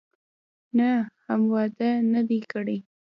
نه، 0.77 0.89
هم 1.23 1.41
واده 1.53 1.89
نه 2.13 2.21
دی 2.29 2.39
کړی. 2.51 2.77